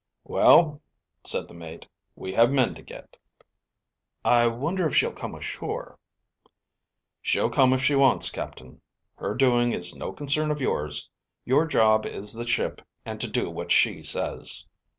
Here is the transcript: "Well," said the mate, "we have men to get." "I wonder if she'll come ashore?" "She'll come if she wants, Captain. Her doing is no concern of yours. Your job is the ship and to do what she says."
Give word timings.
"Well," 0.23 0.81
said 1.23 1.47
the 1.47 1.53
mate, 1.53 1.87
"we 2.15 2.33
have 2.33 2.49
men 2.49 2.73
to 2.73 2.81
get." 2.81 3.17
"I 4.25 4.47
wonder 4.47 4.87
if 4.87 4.95
she'll 4.95 5.11
come 5.13 5.35
ashore?" 5.35 5.99
"She'll 7.21 7.51
come 7.51 7.71
if 7.71 7.83
she 7.83 7.93
wants, 7.93 8.31
Captain. 8.31 8.81
Her 9.17 9.35
doing 9.35 9.73
is 9.73 9.93
no 9.93 10.11
concern 10.11 10.49
of 10.49 10.59
yours. 10.59 11.07
Your 11.45 11.67
job 11.67 12.07
is 12.07 12.33
the 12.33 12.47
ship 12.47 12.81
and 13.05 13.21
to 13.21 13.29
do 13.29 13.47
what 13.51 13.71
she 13.71 14.01
says." 14.01 14.65